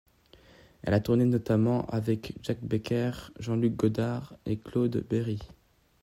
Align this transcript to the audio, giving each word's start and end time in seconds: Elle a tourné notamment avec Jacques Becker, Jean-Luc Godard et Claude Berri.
Elle 0.81 0.95
a 0.95 0.99
tourné 0.99 1.25
notamment 1.25 1.85
avec 1.85 2.33
Jacques 2.41 2.63
Becker, 2.63 3.11
Jean-Luc 3.37 3.75
Godard 3.75 4.35
et 4.47 4.57
Claude 4.57 5.05
Berri. 5.07 5.37